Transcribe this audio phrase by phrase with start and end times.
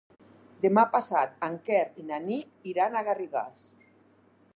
[0.61, 3.69] Demà passat en Quer i na Nit iran a Garrigàs.